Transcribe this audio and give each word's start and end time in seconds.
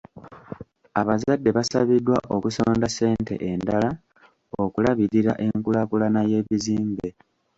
Abazadde 0.99 1.49
basabiddwa 1.57 2.17
okusonda 2.35 2.87
ssente 2.89 3.35
endala 3.51 3.89
okulabirira 4.63 5.33
enkulaakulana 5.45 6.21
y'ebizimbe. 6.31 7.09